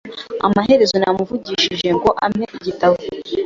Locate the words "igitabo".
2.57-2.95